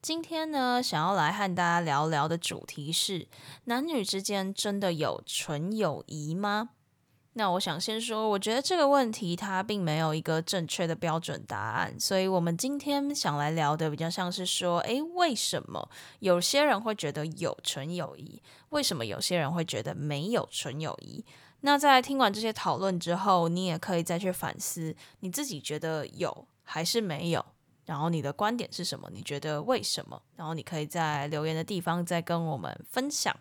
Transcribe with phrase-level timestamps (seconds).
[0.00, 3.26] 今天呢，想要来和大家聊聊的主题是：
[3.64, 6.70] 男女之间真的有纯友谊吗？
[7.32, 15.90] 那我想先说，我觉得这个问题它并没有一个正确的标准答案，所以我们今天想来聊的比较像是说，诶，为什么
[16.20, 18.40] 有些人会觉得有纯友谊？
[18.68, 21.24] 为什么有些人会觉得没有纯友谊？
[21.62, 27.44] 那在听完这些讨论之后，你也可以再去反思，你自己觉得有还是没有？
[27.88, 29.08] 然后你的观点是什么？
[29.14, 30.20] 你觉得为什么？
[30.36, 33.34] 然后你可以在留言的地方再跟我们分享。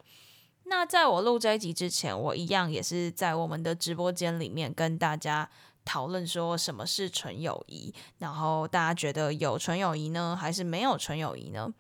[0.64, 5.50] 那在我录这一集之前，我一样也是在我们的直播间里面跟大家
[5.84, 7.94] 讨论说什么是纯友谊。
[8.20, 11.74] 然后大家觉得有纯友谊呢，还是没有纯友谊呢？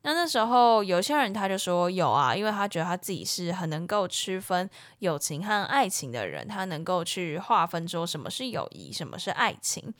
[0.00, 4.68] 那那时候有些人他就说有啊，因为他觉得他自己是很能够区分
[5.00, 9.92] 友情和爱情的人，他能够去划分说什么是友谊，什么是爱情。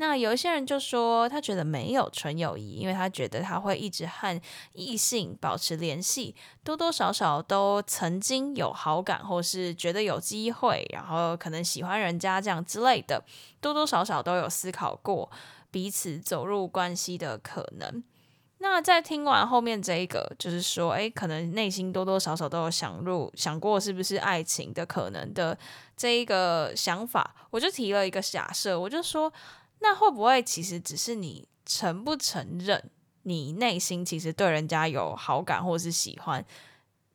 [0.00, 4.40] 那有一些人就说，他觉得没有纯友谊，因为他觉得他会一直和
[4.72, 6.34] 异性保持联系，
[6.64, 13.22] 多多少少都曾经有好感，或是觉得有机会，然后可能喜欢人家这样之类的，
[13.60, 15.30] 多多少少都有思考过
[15.70, 18.02] 彼此走入关系的可能。
[18.62, 25.58] 那在听完后面这一个，就是说，诶，可能内心多多少少都有想入想过是不是爱情的可能的
[25.94, 29.30] 这一个想法，我就提了一个假设，我就说。
[29.80, 32.90] 那会不会其实只是你承不承认，
[33.22, 36.44] 你内心其实对人家有好感或是喜欢？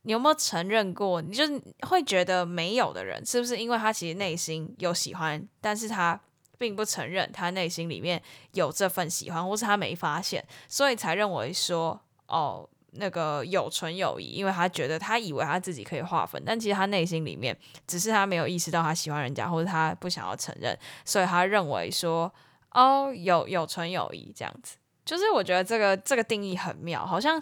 [0.01, 1.21] 你有没有承认过？
[1.21, 1.43] 你就
[1.87, 6.19] 会觉得没有的人，是不是因为他其实内心有喜欢，但是他
[6.57, 8.21] 并不承认他内心里面
[8.53, 22.33] 有这份喜欢，或是他没发现，所以才认为说哦，那个有纯友谊，因为他觉得他以为他自己可以划分，但其实他内心里面只是他没有意识到他喜欢人家，或者他不想要承认，所以他认为说。
[22.75, 24.75] 哦，有有纯友谊这样子，
[25.05, 27.41] 就是我觉得这个这个定义很妙，好像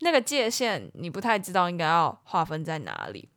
[0.00, 3.28] 那个界限你不太知道应该要划分在哪里。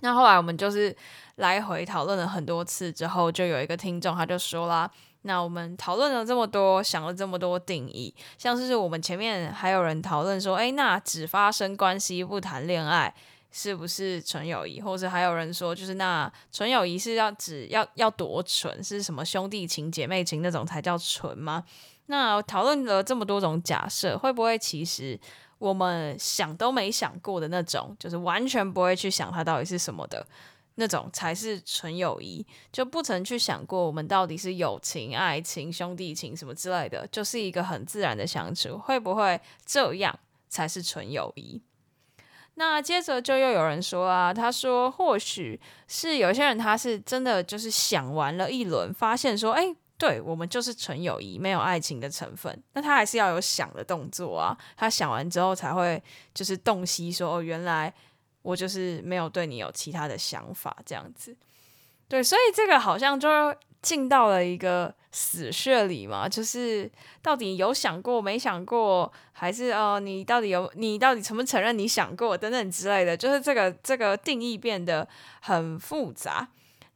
[0.00, 0.94] 那后来我们就是
[1.36, 4.88] 来回讨论了很多次之后，就有一个听众他就说啦，
[5.22, 13.12] 那我们讨论了这么多，想了这么多定义，像是我们前面还有人讨论说，诶，那只发生关系不谈恋爱。
[13.50, 14.80] 是不是纯友谊？
[14.80, 18.82] 或者还有人说，就是那纯友谊是要指要要多纯？
[18.82, 21.64] 是什么兄弟情、姐妹情那种才叫纯吗？
[22.06, 25.18] 那讨论了这么多种假设，会不会其实
[25.58, 30.24] 我们想都没想过的那种，就是完全不会去想它到底是什么的
[30.76, 32.46] 那种，才是纯友谊？
[32.70, 40.16] 就不曾去想过我们到底是友情、爱情、兄弟情什么之类的，就是一个很自然的相处，会不会这样
[40.48, 41.60] 才是纯友谊？
[42.58, 52.62] 那接着就又有人说啊，他说或许是有些人他是真的就是想完了一轮，发现说，哎，对我们就是纯友谊，没有爱情的成分。
[52.72, 56.02] 那他还是要有想的动作啊，他想完之后才会
[56.32, 57.92] 就是洞悉说，哦，原来
[58.40, 61.36] 我就是没有对你有其他的想法这样子。
[62.08, 63.28] 对，所以这个好像就
[63.82, 66.90] 进到了一个死穴里嘛，就是
[67.22, 75.08] 到底有想过没想过，还是哦，你到底有你到底承不承认你想过等等之类的，就是这个这个定义变得
[75.40, 76.46] 很复杂。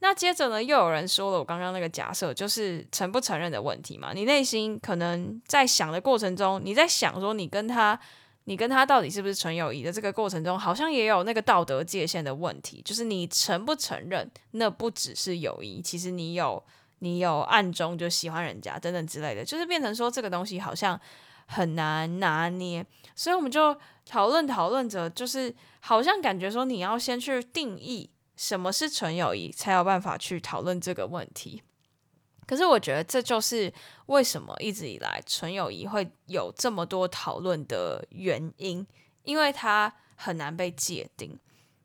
[0.00, 4.12] 那接着呢，又有人说了我刚刚那个假设，就是承不承认的问题嘛。
[4.12, 7.98] 你内心可能在想的过程中，你在想说你跟他。
[8.44, 16.60] 你跟他到底是不是纯友谊的这个过程中，好像也有那个道德界限的问题，就是你承不承认，那不只是友谊，其实你有
[17.00, 20.98] 你有暗中就喜欢人家等等之类的，就是变成说这个东西好像
[21.46, 23.76] 很难拿捏，所以我们就
[24.06, 31.62] 讨论讨论着，就是好像感觉说你要先去定义什么是纯友谊，才有办法去讨论这个问题。
[32.46, 33.72] 可是我觉得这就是
[34.06, 38.84] 为什么一直以来纯友谊会有这么多讨论的原因，
[39.22, 41.38] 因为它很难被界定。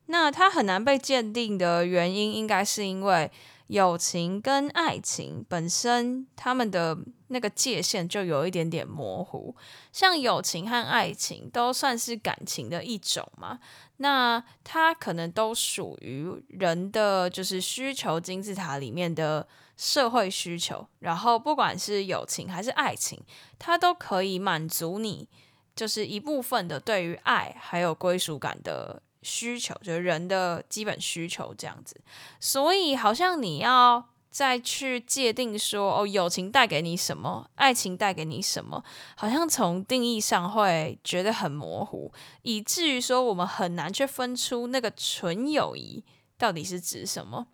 [0.08, 3.32] 那它很难被界定的原因，应该是因为
[3.68, 6.98] 友情跟爱情本身，他们的
[7.28, 9.56] 那个界限就有一点点模糊。
[9.92, 13.60] 像友情和爱情都算是感情的一种嘛，
[13.98, 19.48] 那它可能都属于人的就是需求金字塔里面的。
[19.78, 23.22] 社会需求，然后不管是友情还是爱情，
[23.60, 25.28] 它都可以满足你，
[25.76, 32.00] 就是一部分的对于爱还有归属感的需求，就是人的基本需求这样子。
[32.39, 38.83] 所以好像你要再去界定说，哦，友情带给你什么，爱情带给你什么，
[39.16, 42.12] 好像从定义上会觉得很模糊，
[42.44, 46.04] 以至于说我们很难去分出那个纯友谊
[46.38, 47.48] 到底是指什么。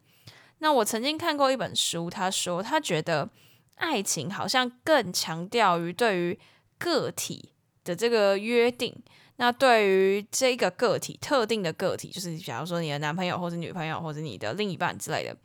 [0.57, 3.29] 那我曾经看过一本书，他说他觉得
[3.75, 6.39] 爱情好像更强调于对于
[6.77, 7.53] 个体
[7.83, 9.01] 的这个约定。
[9.41, 15.35] 那对于这个个体，特定的个体，就是假如说你的男朋友或者女朋友或者你的另一半之类的，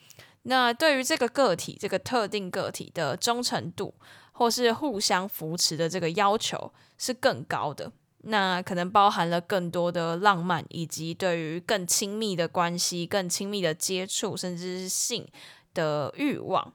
[0.43, 3.95] 那对于这个个体，这个特定个体的忠诚度，
[4.33, 7.91] 或是互相扶持的这个要求是更高的。
[8.25, 15.27] 那可能包含了更多的浪漫，以及对于更亲密的关系、更亲密的接触，甚至是性
[15.73, 16.75] 的欲望。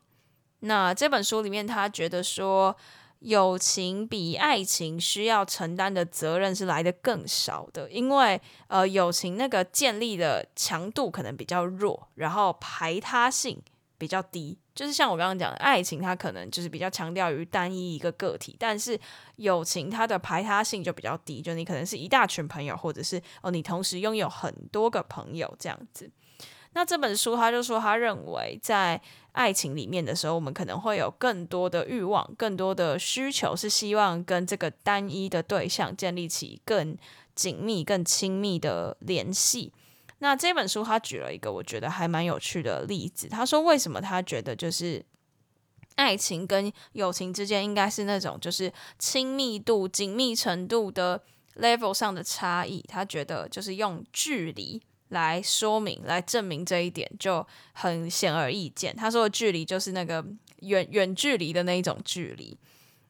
[0.62, 2.76] 那这本书里面，他觉得说。
[3.22, 13.62] 友情比爱情需要承担的责任是来的更少的，因为呃，友情那个建立的强度可能比较弱，然后排他性
[13.98, 14.58] 比较低。
[14.74, 19.00] 就是像我刚刚讲的，爱情它可能就是比较强调于单一一个个体，但是
[19.36, 26.10] 友情它的排他性就比较低，就你可能是一大群朋友，或者是哦，你同时拥有很多个朋友这样子。
[26.74, 29.02] 那这本书他就说，他认为在
[29.34, 36.98] 爱情里面的时候，我们可能会有更多的欲望、更多的需求，是希望跟这个单一的对象建立起更
[37.36, 39.74] 紧密、更亲密的联系。
[40.20, 45.04] 那这本书他举了一个我觉得还蛮有趣的例子，他说为什么他觉得就是
[45.96, 51.22] 爱情跟友情之间应该是那种就是亲密度、紧密程度的
[51.58, 54.82] level 上的差异，他觉得就是用距离。
[55.12, 58.94] 来说明、来证明这一点就很显而易见。
[58.96, 60.26] 他说的距离就是那个
[60.58, 62.58] 远远距离的那一种距离。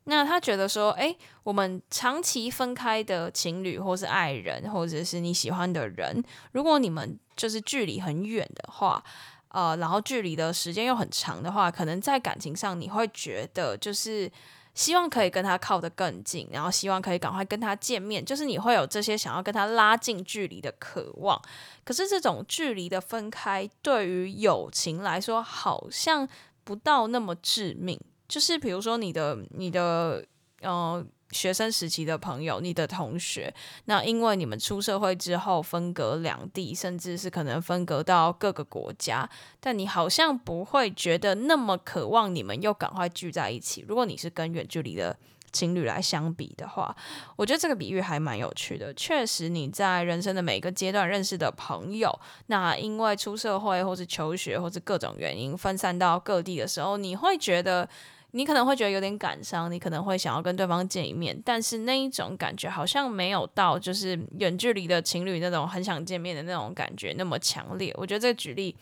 [0.03, 9.03] 那他觉得说，诶，我们长期分开的情侣，或是爱人，或者是你喜欢的人，如果你们就是距离很远的话，
[9.49, 14.31] 呃，然后距离的时间又很长的话，可能在感情上你会觉得就是。
[14.73, 21.41] 希望可以跟他靠得更近，然后希望可以赶快跟他见面，就是你会有这些想要跟他拉近距离的渴望。
[21.83, 26.27] 可是这种距离的分开，对于友情来说，好像
[26.63, 27.99] 不到那么致命。
[28.27, 30.25] 就是比如说你的你的
[30.61, 31.05] 呃。
[31.33, 33.53] 学生时期的朋友，你的同学，
[33.85, 39.29] 那因为你们出社会之后分隔两地，甚至是可能分隔到各个国家，
[39.61, 43.85] 但你好像不会觉得那么渴望你们又赶快聚在一起。
[43.87, 45.17] 如果你是跟远距离的
[45.53, 46.93] 情侣来相比的话，
[47.37, 48.93] 我觉得这个比喻还蛮有趣的。
[48.93, 52.13] 确实，你在人生的每个阶段认识的朋友，
[52.47, 57.87] 那因为出社会或是求学或是各种原因分散到各地的时候，你会觉得。
[58.33, 67.93] 你可能会觉得有点感伤，你可能会想要跟对方见一面，但是那一种感觉好像没有到就是远距离的情侣那种很想见面的那种感觉那么强烈。
[67.97, 68.73] 我觉得这个举例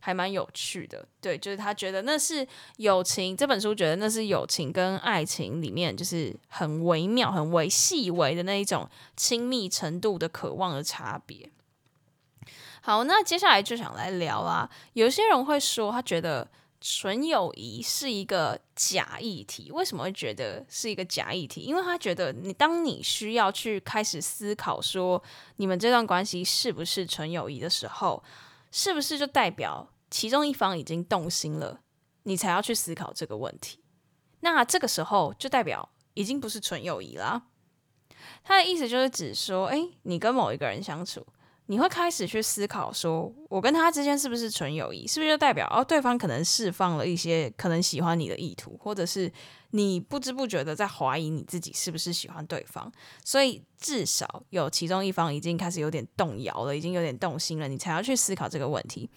[0.00, 8.86] 还蛮有趣的，对，就是他觉得那是友情，这本书觉得那是友情跟爱情里面就是很微妙、很微细微的那一种
[9.16, 11.48] 亲密程度的渴望的差别。
[12.82, 16.46] 好，那接下来就想来聊啊，有些人会说他觉得。
[16.80, 21.60] 纯友谊是一个假议题，为什么会觉得是一个假议题？
[21.60, 25.22] 因为他觉得你当你需要去开始思考说
[25.56, 28.22] 你们这段关系是不是纯友谊的时候，
[28.72, 31.80] 是不是就代表其中一方已经动心了，
[32.22, 33.80] 你才要去思考这个问题？
[34.40, 37.42] 那这个时候就代表已经不是纯友谊啦。
[38.42, 41.26] 他的意思就是指说，诶，你跟某一个人相处。
[41.70, 45.06] 你会开始去思考，说我跟他之间是不是纯友谊？
[45.06, 49.32] 是不是就代表哦，对方可能释放了一些可能喜欢你的意图，或者是
[49.70, 52.90] 你不知不觉的在怀疑你自己是不是喜欢对方？
[53.24, 59.08] 所以至少有其中一方已经开始有点动摇了，已经有点动心了，你才要去思考这个问题。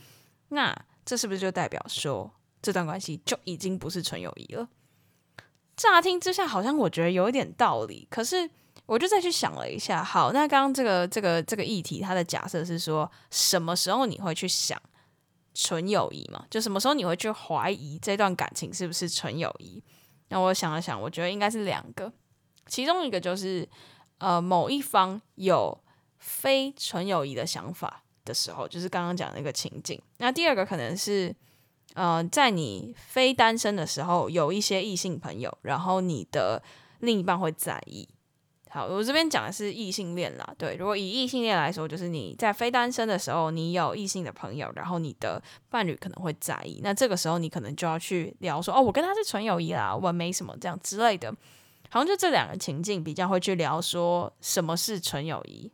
[0.50, 0.72] 那
[1.04, 2.32] 这是不是就代表说
[2.62, 4.70] 这段关系就已经不是纯友谊了？
[5.76, 8.52] 乍听之下好像我觉得有一点道理，可是。
[8.86, 14.80] 我就再去想了一下，好，那刚刚这个这个这个议题，它的假设是说，什么时候你会去想
[15.54, 16.46] 纯友谊嘛？
[16.50, 19.82] 就什么时候你会去怀疑这段感情是不是纯友谊？
[20.28, 22.12] 那我想了想，我觉得应该是两个，
[22.68, 23.68] 其中一个就是
[24.18, 25.82] 呃某一方有
[26.18, 30.02] 非纯友谊的想法的时候，就是刚刚讲那个情境。
[30.18, 31.34] 那第二个可能是
[31.94, 36.62] 呃在你非单身的时候，有一些异性朋友，然后你的
[37.00, 38.10] 另一半会在意。
[38.74, 40.56] 好，我这边讲的是异性恋啦。
[40.58, 45.40] 对，如果以异性恋来说，就是你在非单身的时候，你有异性的朋友，然后你的
[45.70, 46.80] 伴侣可能会在意。
[46.82, 51.32] 那这个时候，你可能就要去聊说，哦，我跟他是纯友谊啦，我没什么这样之类的。
[51.92, 55.72] 好像就这两个情境比较会去聊说什么是纯友谊。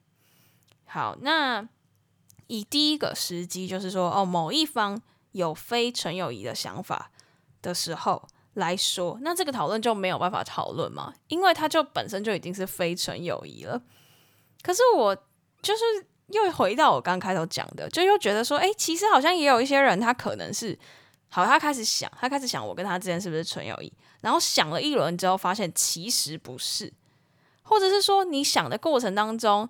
[0.83, 1.65] 好，那
[2.47, 5.01] 以第一个时机，就是说哦，某一方
[5.31, 7.09] 有非纯友谊的想法
[7.61, 8.27] 的时候
[8.59, 13.81] 来说，那这个讨论就没有办法讨论嘛，因为它就本身就已经是非纯友谊了。
[14.61, 15.15] 可是我
[15.61, 15.83] 就是
[16.27, 20.77] 又回到我刚开头讲的，就又觉得说，哎，其实好像也有一些人，他可能是
[21.29, 23.91] 好，他开始想，他开始想，我跟他之间是不是纯友谊？
[24.21, 26.93] 然后想了一轮之后，发现其实不是，
[27.63, 29.67] 或者是说，你想的过程当中，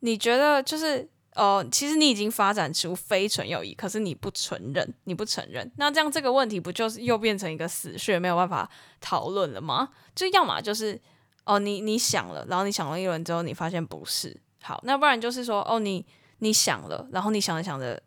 [0.00, 1.08] 你觉得就是。
[1.38, 8.68] 呃，其实你已经发展出非纯友谊，可是你不承认，你不承认，那这样这个问题不就是又变成一个死穴，没有办法
[9.00, 9.90] 讨论了吗？
[10.16, 11.00] 就要么就是
[11.44, 16.04] 哦、你你想了，然后你想了一轮之后，你发现不是好，那不然就是说哦，你
[16.40, 18.02] 你想了，然后你想着想着，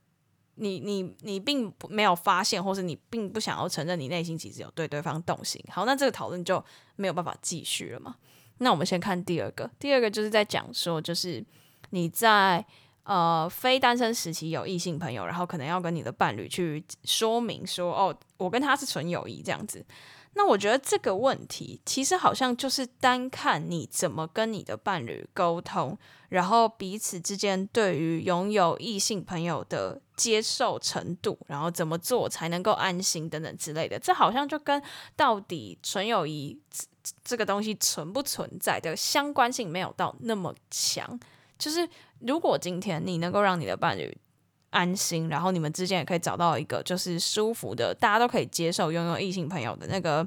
[0.55, 5.63] 你你你并没有发现，或是你并不想要承认，你内心其实有对对方动心。
[5.69, 6.61] 好，那这个讨论就
[6.97, 8.17] 没有办法继续了嘛？
[8.57, 11.41] 那我们先看第二个，第二个就是在讲说，就是
[11.91, 12.65] 你在。
[13.03, 19.83] 呃，非单身时期有异性朋友，然后可能要跟你的伴侣去说明说，哦，我跟他是纯友谊这样子。
[20.33, 25.97] 那我觉得这个问题其实好像就是单看你怎么跟你的伴侣沟通，
[26.29, 33.99] 然后彼此之间对于拥有异性朋友的接受程度，然后怎么做才能够安心等等之类的。
[33.99, 34.81] 这好像就跟
[35.17, 36.57] 到底纯友谊
[37.25, 41.19] 这个东西存不存在的相关性没有到那么强。
[41.59, 41.87] 就是
[42.25, 44.15] 如果今天你能够让你的伴侣
[44.69, 50.25] 安心，然后你们之间也可以找到一个就是舒服的，大家都可以接受拥有异性朋友的那个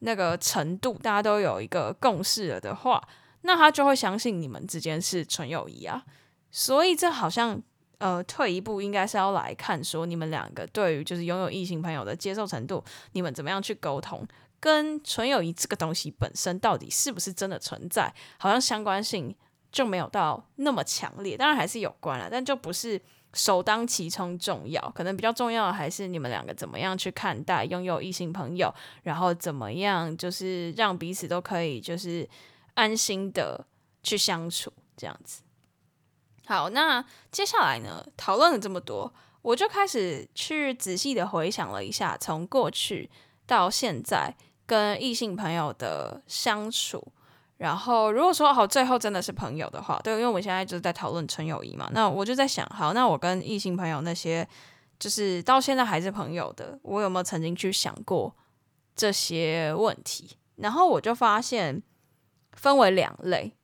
[0.00, 3.00] 那个程度，大家都有一个共识了的话，
[3.42, 6.04] 那他就会相信你们之间是纯友谊啊。
[6.50, 7.62] 所以这好像
[7.98, 12.82] 呃退一步，应该是要来看说你们两个对于就是拥有异性朋友的接受程度，
[13.12, 14.26] 你们怎么样去沟通，
[14.58, 19.36] 跟纯友谊这个东西本身到底是不是真的存在，好像相关性。
[19.74, 22.98] 就没有到那么强烈，当然还是有关了，但就不是
[23.32, 24.80] 首当其冲重要。
[24.94, 32.26] 可能比较重要的还是你们两个怎么样去看待拥有异性朋友，然后怎么样就是让彼此都可以就是
[32.74, 33.66] 安心的
[34.04, 35.42] 去相处这样子。
[36.46, 39.12] 好，那接下来呢，讨论了这么多，
[39.42, 43.10] 我就开始去仔细的回想了一下，从过去
[43.44, 47.12] 到现在跟异性朋友的相处。
[47.64, 51.88] 然后，如果说好，最后真的是朋友的话，对，因为我们现在就是在讨论纯友谊嘛。
[51.94, 54.46] 那我就在想，好，那我跟异性朋友那些，
[54.98, 58.36] 就是到现在还是朋友的，我有没有曾经去想过
[58.94, 60.36] 这些问题？
[60.56, 61.82] 然后我就发现，
[62.52, 63.56] 分为两类，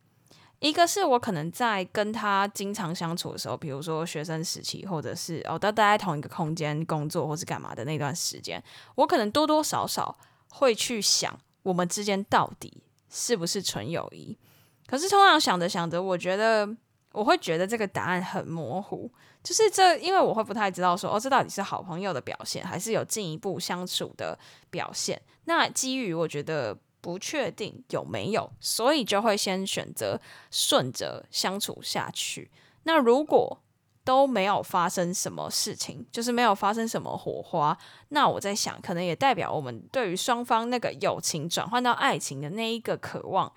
[0.60, 8.64] 一个是我可能在跟他经常相处的时候，比如说学生时期，或者是哦，都待在同一个空间工作或是干嘛的那段时间，
[8.94, 10.16] 我可能多多少少
[10.48, 12.82] 会去想，我们之间到底。
[13.10, 14.38] 是不是纯友谊？
[14.86, 16.68] 可是通常想着想着，我觉得
[17.12, 19.10] 我会觉得这个答案很模糊。
[19.42, 24.38] 就是这，因为我会不太知道说，哦，这到底是好朋友的表现，还是有进一步相处的
[24.70, 25.20] 表现？
[25.44, 32.50] 那基于我觉得不确定有没有，所以就会先选择顺着相处下去。
[32.82, 33.62] 那如果
[34.10, 37.78] 都没有发生什么事情，就是没有发生什么火花。
[38.08, 43.52] 那我在想，可能也代表我们对于双方那个友情转换到爱情的那一个渴望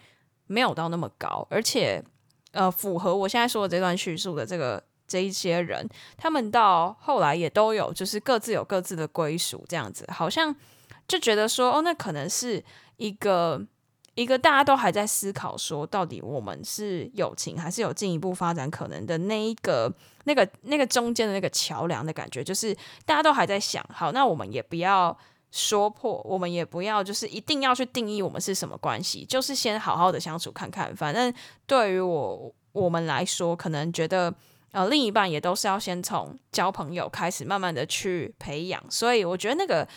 [0.46, 2.04] 没有到那么高，而且
[2.52, 10.56] 呃，符合我现在说的这段叙述的这个这一些人，他们到后来也都有就是各自有各自的归属，这样子好像
[11.08, 12.64] 就觉得说，哦，那可能是
[12.98, 13.66] 一个。
[14.16, 19.92] 一个大家都还在思考说，到底我们是友情还是有进一步发展可能的那一个、
[20.26, 25.18] 那个、那个中间的那个桥梁的感觉，就是大家都还在想，好，那我们也不要
[25.50, 30.96] 说破，我们也不要就是一定要去定义我们是什么关系，就是先好好的相处看看。
[30.96, 31.34] 反正
[31.66, 34.32] 对于我我们来说，可能觉得
[34.74, 38.84] 呃另一半也都是要先从交朋友开始，慢慢的去培养。
[38.92, 39.88] 所以我觉得那个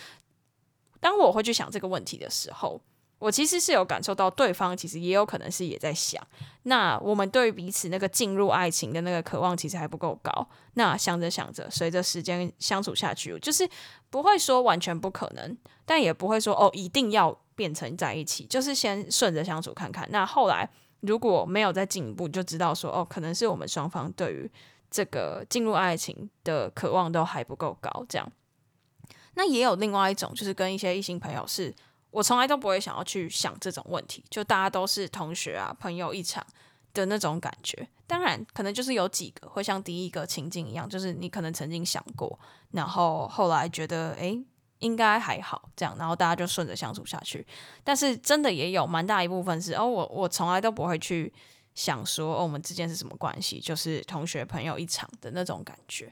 [0.99, 2.81] 当我会去想这个问题的时候。
[3.19, 6.21] 我其实是有感受到，对方其实也有可能是也在想，
[6.63, 10.47] 那我们对于彼此那个进入爱情的那个渴望，其实还不够高。
[10.75, 13.67] 那想着想着，随着时间相处下去，就是
[14.11, 20.07] 不会说完全不可能，但也不会说哦一定要变成在一起，就是先顺着相处看看。
[20.11, 20.69] 那后来
[20.99, 24.51] 如果没有再进一步，就知道说哦，可能是我们双方对于
[24.91, 28.05] 这个进入爱情的渴望都还不够高。
[28.07, 28.31] 这样，
[29.33, 31.73] 那也有另外一种，就是跟一些异性朋友是。
[32.17, 36.43] 我从来都不会想要去想这种问题，就大家都是同学啊，朋友一场
[36.91, 37.87] 的那种感觉。
[38.07, 42.39] 当然，可能就是有几个会像第一个情境一样，就是你可能曾经想过，
[42.71, 44.43] 然后后来觉得诶
[44.79, 47.45] 应该还好这样，然后大家就顺着相处下去。
[47.83, 51.31] 但是真的也有蛮大一部分是哦，我我从来都不会去
[51.75, 56.11] 想说哦，我们之间是什么关系，就是同学朋友一场的那种感觉。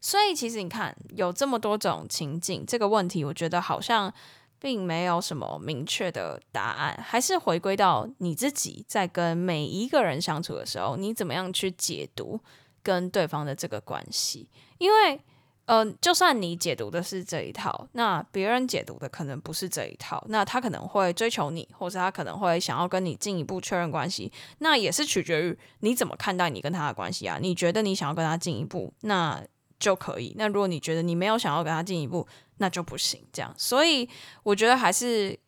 [0.00, 4.12] 所以其实你看，有这么多种情境，这个问题我觉得好像
[4.60, 12.40] 并没有什么明确的答案，还是回归到你自己在跟每一个人相处的时候，你怎么样去解读
[12.82, 14.48] 跟对方的这个关系，
[14.78, 15.20] 因为。
[15.68, 27.38] 嗯、就算你解读的是这一套，那别人解读的可能不是这一套，那他可能会追求你，或者他可能会想要跟你进一步确认关系，那也是取决于你怎么看待你跟他的关系啊。
[27.42, 29.42] 你觉得你想要跟他进一步，那
[29.80, 32.24] 就可以；那如果你觉得你没有想要跟他进一步，
[32.58, 33.22] 那就不行。
[33.32, 34.08] 这样，所以
[34.42, 35.38] 我觉得还是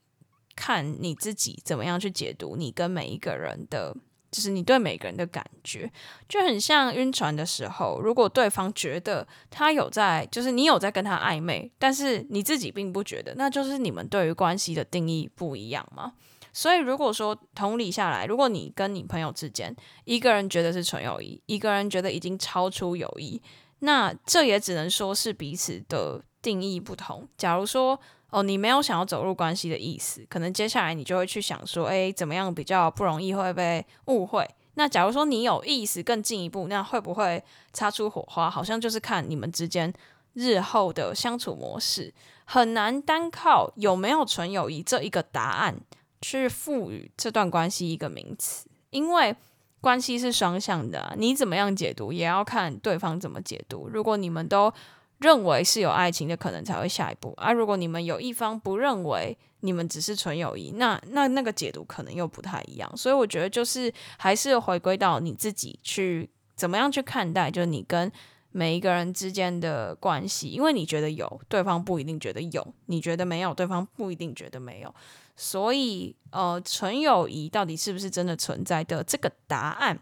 [0.54, 3.96] 看你自己怎么样去解读你跟每一个人的。
[4.30, 5.90] 就是你对每个人的感觉，
[6.28, 16.12] 就很像晕船的时候，如果对方觉得他有在，就是你有在跟他暧昧，但是你自己并不觉得，那就是你们对于关系的定义不一样嘛。
[16.52, 19.74] 所以如果说同理下来，如果你跟你朋友之间，
[20.04, 23.40] 一个人觉得是纯友谊，一个人觉得已经超出友谊，
[23.80, 27.28] 那这也只能说是彼此的定义不同。
[27.36, 27.98] 假如说，
[28.30, 34.48] 哦，你没有想要走入关系的意思，可能接下来你就会去想说，哎，怎么样比较不容易会被误会？
[34.74, 37.42] 那假如说你有意思更进一步，那会不会
[37.72, 38.50] 擦出火花？
[38.50, 39.92] 好像就是看你们之间
[40.34, 42.12] 日后的相处模式，
[42.44, 45.80] 很难单靠有没有纯友谊这一个答案
[46.20, 49.34] 去赋予这段关系一个名词，因为
[49.80, 53.88] 关系是双向的，你怎么样解读也要看对方怎么解读。
[53.88, 54.72] 如果你们都
[55.18, 57.52] 认为是有爱情的可能才会下一步啊！
[57.52, 62.96] 如果你们有一方不认为你们只是纯友谊，那那那个解读可能又不太一样。
[62.96, 68.10] 所以我觉得就是还是回归到你自己去怎么样去看待，就是你跟
[68.50, 74.94] 每一个人之间的关系，因为你觉得有，对方不一定觉得有；你觉得没有，对方不一定觉得没有。
[75.40, 79.96] 所以呃，纯友谊到底是不是真的存在的这个答案，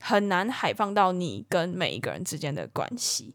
[0.00, 3.34] 很难海放到你跟每一个人之间的关系。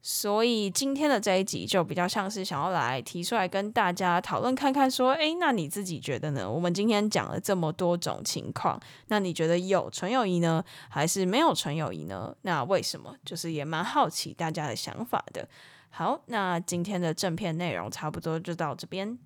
[0.00, 6.50] 所以今天的这一集就比较像是想要来提出来跟大家讨论看看，说，诶，那你自己觉得呢？
[6.50, 12.34] 我们今天讲了这么多种情况，那你觉得有纯友谊呢，还是没有纯友谊呢？
[12.42, 13.14] 那为什么？
[13.26, 15.46] 就是也蛮好奇大家的想法的。
[15.90, 19.18] 好，那今天的正片内容差不多就到这边。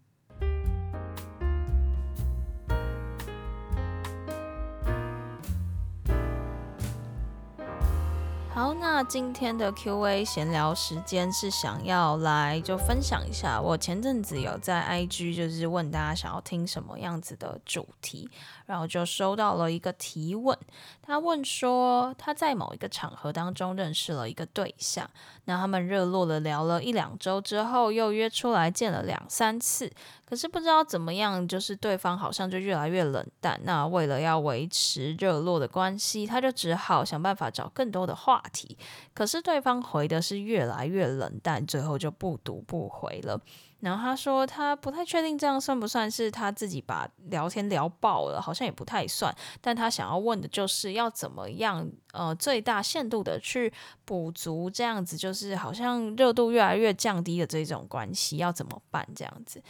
[8.55, 18.29] 好，那今天的 Q&A 闲聊时间是想要来就分享一下，我前阵子有在 IG 就是问大家想要听什么样子的主题，
[18.67, 20.57] 然后就收到了一个提问，
[21.01, 25.09] 他问说他在某一个场合当中认识了一个对象，
[25.47, 29.91] 那他们热络的聊了一两周之后，又约出来见了两三次。
[30.33, 33.61] 可是不知道怎么样，就是对方好像就越来越冷淡。
[33.64, 38.79] 那为了要维持热络的关系，他就只好想办法找更多的话题。
[39.12, 43.38] 可是对方回的是越来越冷淡，最后就不读不回了。
[43.81, 49.35] 然后他说他不太确定这样算不算是他自己把聊天聊爆了，好像也不太算。
[49.61, 53.71] 但他想要问的就是要怎么样，呃，最大限度的去
[54.07, 59.62] 补足这样子，就是好像热度越来越降低的这种关系，要怎么办这样子？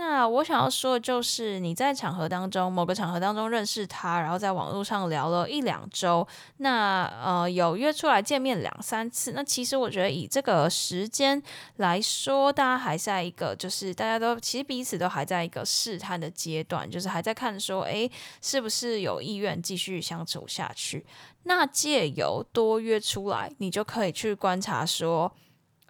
[0.00, 9.32] 那我想要说的就是，你在场合当中，某个场合当中认识他，然后在网络上聊了一两周，那呃有约出来见面两三次。
[9.32, 11.40] 那其实我觉得以这个时间
[11.76, 18.10] 来说，大家还在一个就是大家都其实彼此都还在一个试探的阶段，就是还在看说，诶，
[18.40, 21.04] 是不是有意愿继续相处下去？
[21.42, 25.30] 那借由多约出来，你就可以去观察说。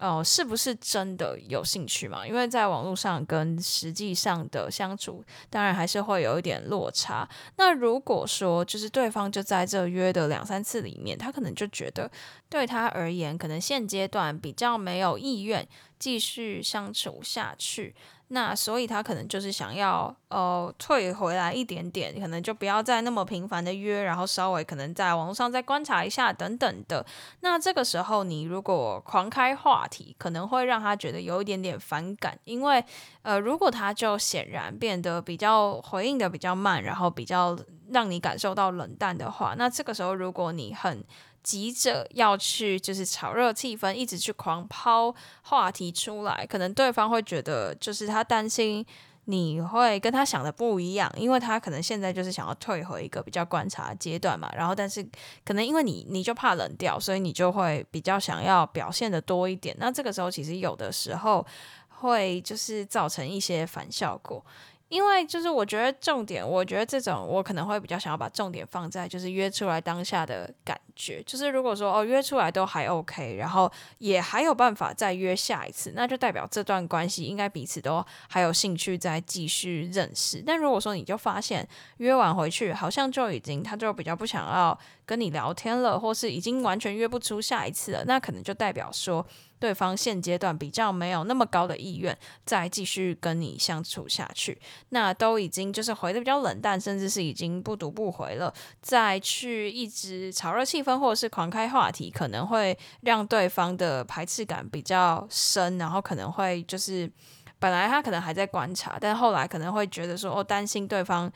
[0.01, 2.25] 哦，是不是真的有兴趣嘛？
[2.25, 7.29] 因为在网络上跟实际上的相处，当然还是会有一点落差。
[7.57, 12.09] 那如果说就是对方就在这约的两三次里面，他可能就觉得
[12.49, 15.67] 对他而言，可能现阶段比较没有意愿
[15.99, 17.95] 继续相处下去。
[18.33, 27.05] 那所以他可能就是想要呃退回来一点点，可能就不要再那么频繁的约，然后稍微可能在网络上再观察一下等等的。
[27.41, 32.81] 那这个时候你如果狂开话题，可能会让他觉得有一点点反感，因为
[33.21, 37.57] 呃如果他就显然变得比较回应的比较慢，然后比较
[37.89, 41.03] 让你感受到冷淡的话，那这个时候如果你很
[41.43, 48.85] 急着要去，就是炒热气氛，一直去狂抛话题出来，可能对方会觉得，就是他担心
[49.25, 54.51] 你会跟他想的不一样，因为他可能现在就是想要退回一个比较观察阶段嘛。
[54.55, 55.07] 然后，但是
[55.45, 59.75] 可能因为你你就怕冷掉，所以你就会比较想要表现的多一点。
[59.79, 61.45] 那这个时候其实有的时候
[61.87, 64.43] 会就是造成一些反效果。
[64.89, 80.43] 因为就是我觉得重点，我觉得这种我可能会比较想要把重点放在就是约出来当下的感觉，就是如果说哦约出来都还 OK，然后也还有办法再约下一次，那就代表这段关系应该彼此都还有兴趣再继续认识。
[80.45, 89.25] 但如果说你就发现约完回去好像就已经他就比较不想要跟你聊天了，或是已经完全约不出下一次了，那可能就代表说。
[89.61, 94.59] 对方现阶段比较没有那么高的意愿再继续跟你相处下去，
[94.89, 107.11] 那都已经就是回的比较冷淡，甚至是已经不读不回了，再去一直炒热气氛或者是狂开话题，可能会让对方的排斥感比较深，然后可能会就是
[107.59, 111.31] 本来他可能还在观察，但后来可能会觉得说哦，担心对方，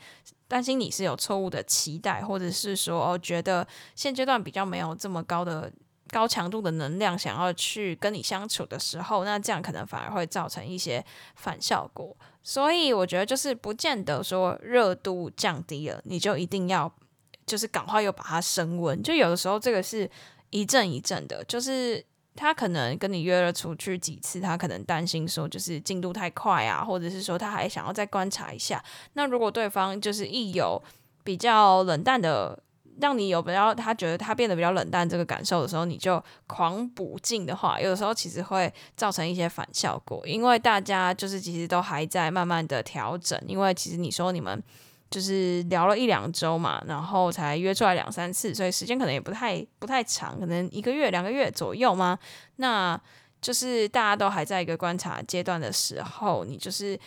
[0.48, 5.72] 担心你是有错误的期待，或者是说哦，觉得现阶段比较没有这么高的。
[6.12, 12.16] 高强度的能量想要去跟你相处的时候，那这样可能反而会造成一些反效果。
[12.44, 16.90] 所以我觉得就是不见得说热度降低了，你就一定要
[17.46, 19.00] 就是赶快又把它升温。
[19.02, 20.10] 就有的时候这个是
[20.50, 22.04] 一阵一阵的，就是
[22.34, 28.84] 他可能跟你约了出去几次，他可能担心说就是进度太快啊，或者是说他还想要再观察一下。
[29.14, 30.82] 那如果对方就是一有
[31.24, 32.62] 比较冷淡的。
[32.98, 44.62] 让你有比较，他觉得他变得比较冷淡这个感受的时候，你就狂补进的话，有的时候其实会造成一些反效果，因为大家就是其实都还在慢慢的调整，因为其实你说你们
[45.10, 52.18] 就是聊了一两周嘛，然后才约出来两三次，所以时间可能也不太不太长，可能一个月两个月左右嘛，
[52.56, 53.00] 那
[53.40, 56.98] 就是大家都还在一个观察阶段的时候，你就是。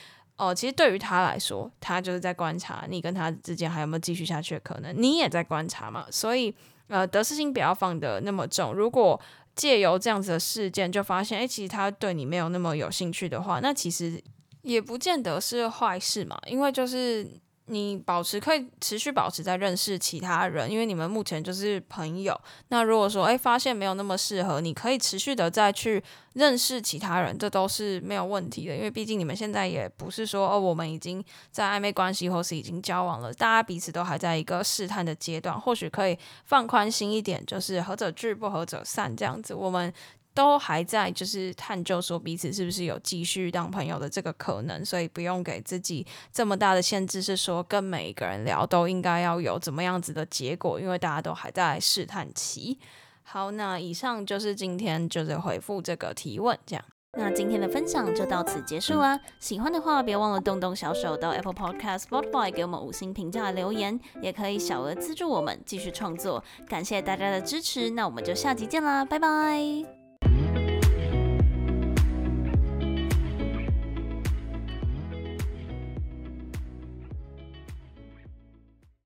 [0.42, 6.06] 哦，其实对于他来说，他就是在观察你跟他之间还有没有继续下去的可能，你也在观察嘛。
[6.10, 6.56] 所以，
[6.88, 8.74] 呃，得失心不要放得那么重。
[8.74, 9.20] 如果
[9.54, 14.18] 借由这样子的事件就发现，诶，其实他对你没有那么有兴趣的话，那其实
[14.62, 17.30] 也不见得是坏事嘛，因为就是。
[17.70, 22.40] 你保持可以持续保持在认识其他人，因为你们目前就是朋友。
[22.70, 26.04] 那如果说诶发现没有那么适合，你可以持续的再去
[26.34, 28.76] 认识其他人，这都是没有问题的。
[28.76, 39.54] 因为毕竟你们现在也不是说哦，我们已经在暧昧关系或是已经交往了，大家彼此都还在一个试探的阶段，或许可以放宽心一点，就是合则聚，不合则散这样子。
[39.54, 39.94] 我们。
[40.34, 52.80] 都还在就是探究说彼此是不是有继续当朋友的这个可能，所以不用给自己这么大的限制，是说跟每一个人聊都应该要有怎么样子的结果，因为大家都还在试探期。
[53.24, 56.84] 好，那以上就是今天就是回复这个提问，这样。
[57.18, 59.20] 那今天的分享就到此结束啦。
[59.40, 66.44] 喜欢的话，别忘了动动小手到 Apple Podcast、Spotify 给我们五星评价留言，也可以小额资助我们继续创作。
[66.68, 69.99] 感谢大家的支持，那我们就下集见啦，拜拜。